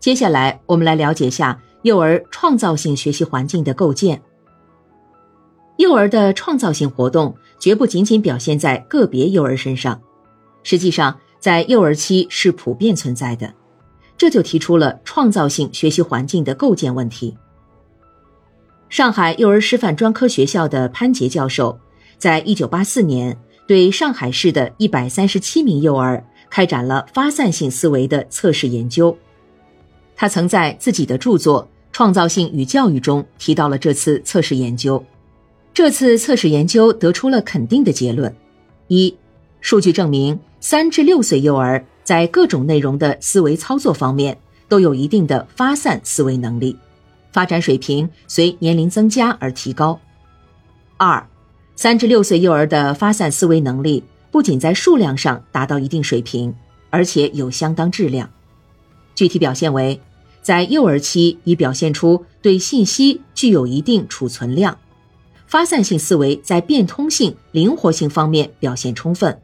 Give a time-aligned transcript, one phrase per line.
[0.00, 4.20] 接下来，我们来了解一下幼儿创造性学习环境的构建。
[5.76, 10.00] 幼儿的创造性活动绝不仅仅表现在个别幼儿身上，
[10.62, 13.52] 实际上在幼儿期是普遍存在的。
[14.16, 17.36] 这就提出了创造性学习环境的构建问题。
[18.88, 21.78] 上海幼儿师范专科学校的潘杰教授，
[22.16, 29.16] 在一九八四年对上海市的一百三十七名幼儿开展了发散性思维的测试研究。
[30.20, 35.02] 他曾在自己的著作《创造性与教育》中提到了这次测试研究。
[35.72, 38.34] 这次测试研究得出了肯定的结论：
[38.88, 39.16] 一，
[39.60, 44.36] 数据证明，三至六岁幼儿在各种内容的思维操作方面
[44.68, 46.76] 都有一定的发散思维能力，
[47.30, 50.00] 发展水平随年龄增加而提高。
[50.96, 51.24] 二，
[51.76, 56.52] 三至六岁幼儿的发散思维能力不仅在数量上达到一定水平，
[56.90, 58.28] 而且有相当质量。
[59.14, 60.00] 具体表现为，
[60.48, 64.78] 在幼儿期已表现出对信息具有一定储存量。
[65.46, 69.38] 发散性思维在变通性、灵活性方面表现充分。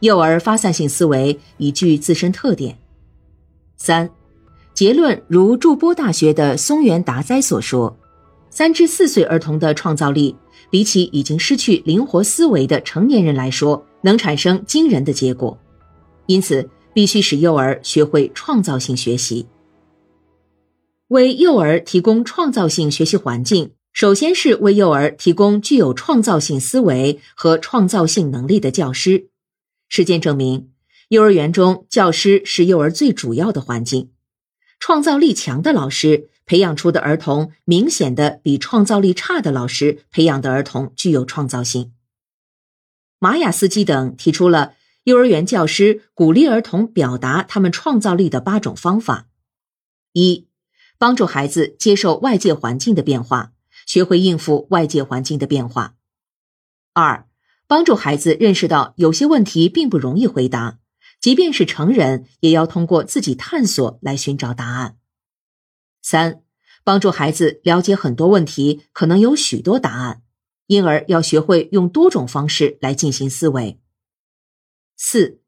[0.00, 2.76] 幼儿发散性思维已具自身特点。
[3.78, 4.10] 三，
[4.74, 7.96] 结论如筑波大学的松原达哉所说，
[8.50, 10.36] 三至四岁儿童的创造力
[10.68, 15.58] 比起已经失去灵活思维的成年人来说，能产生惊人的结果。
[16.26, 19.46] 因此，必须使幼儿学会创造性学习，
[21.14, 23.70] 为幼儿提供创造性学习环境。
[23.92, 29.28] 首先是为幼儿提供具有创造性思维和创造性能力的教师。
[29.88, 30.72] 实践证明，
[31.10, 34.10] 幼儿园中教师是幼儿最主要的环境。
[34.80, 41.92] 创造力强的老师培养出的儿童，明显的比创造力差的老师培养的儿童具有创造性。
[43.20, 49.28] 马雅斯基等提出了幼儿园教师鼓励儿童表达他们创造力的八种方法：
[50.12, 50.48] 一、
[50.98, 53.52] 帮助孩子接受外界环境的变化。
[53.86, 55.96] 学会应付外界环境的变化。
[56.94, 57.28] 二，
[57.66, 60.78] 帮助孩子认识到有些问题并不容易回答，
[61.20, 64.96] 即便是成人，也要通过自己探索来寻找答案。
[66.00, 66.40] 三，
[66.82, 70.22] 帮助孩子了解很多问题可能有许多答案，
[70.66, 73.78] 因而要学会用多种方式来进行思维。
[74.96, 75.40] 四，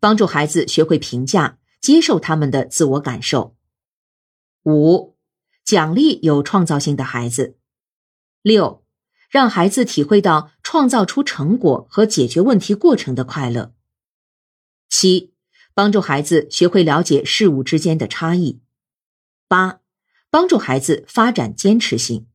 [0.00, 3.54] 帮助孩子学会评价、接受他们的自我感受。
[4.66, 5.16] 五，
[5.64, 7.56] 奖励有创造性的孩子。
[8.42, 8.84] 六，
[9.30, 13.72] 让孩子体会到创造出成果和解决问题过程的快乐。
[14.88, 15.32] 七，
[15.72, 18.60] 帮助孩子学会了解事物之间的差异。
[19.46, 19.78] 八，
[20.30, 22.26] 帮助孩子发展坚持性。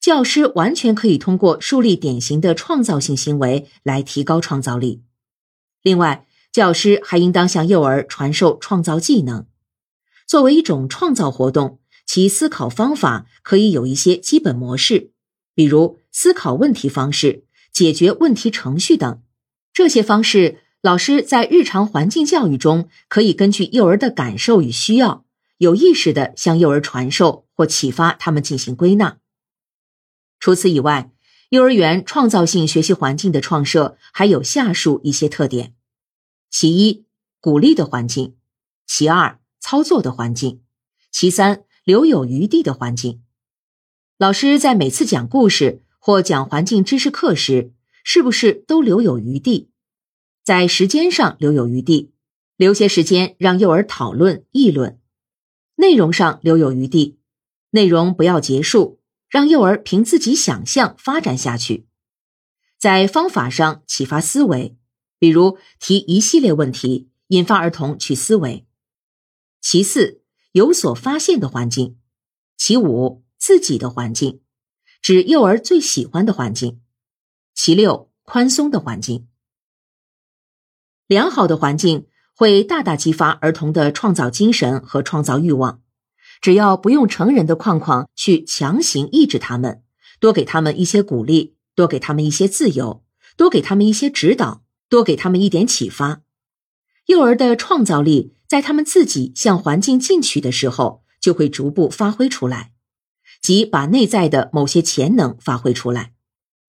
[0.00, 5.02] 教师完全可以通过树立典型的创造性行为来提高创造力。
[5.82, 9.46] 另外，教师还应当向幼儿传授创造技能，
[10.32, 11.78] 作为一种创造活动。
[12.06, 15.12] 其思考方法可以有一些基本模式，
[15.54, 19.22] 比如思考问题方式、解决问题程序等。
[19.74, 25.26] 这些方式，老师在日常环境教育中可以根据幼儿的感受与需要，
[25.58, 29.18] 有意识的向幼儿传授或启发他们进行归纳。
[30.40, 31.12] 除此以外，
[31.50, 35.74] 幼儿园创造性学习环境的创设还有下述一些特点：
[36.50, 37.04] 其一，
[37.38, 38.34] 鼓励的环境；
[38.86, 40.60] 其二，操作的环境；
[41.10, 41.64] 其三。
[41.84, 43.24] 留有余地的环境，
[44.16, 47.72] 老师在每次讲故事或讲环境知识课时，
[48.04, 49.72] 是不是都留有余地？
[50.44, 52.12] 在时间上留有余地，
[52.56, 55.00] 留些时间让幼儿讨论议论；
[55.74, 57.18] 内容上留有余地，
[57.70, 61.88] 内容不要结束，让幼儿凭自己想象发展下去。
[62.78, 64.76] 在方法上启发思维，
[65.18, 68.64] 比如提一系列问题，引发儿童去思维。
[69.62, 70.18] 其四。
[70.52, 71.96] 有所发现的环境，
[72.58, 74.42] 其五自己的环境，
[75.00, 76.82] 指幼儿最喜欢的环境。
[77.54, 79.28] 其六宽松的环境，
[81.06, 82.06] 良好的环境
[82.36, 85.80] 会大大激发儿童的创造精神和创造欲望。
[86.42, 89.82] 只要不用成人的框框去强行抑制他们，
[90.20, 93.02] 多给他们一些鼓励，多给他们一些自由，
[93.38, 96.20] 多给他们一些指导，多给他们一点启发，
[97.06, 98.34] 幼儿的创造力。
[98.48, 102.72] 在他们自己向环境进取的时候，就会逐步发挥出来，
[103.40, 106.12] 即把内在的某些潜能发挥出来，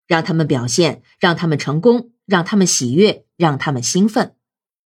[0.08, 4.34] 让他们表现，让他们成功，让他们喜悦，让他们兴奋。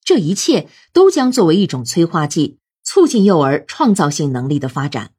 [0.04, 5.14] 这一切都将作为一种催化剂，促进幼儿创造性能力的发展。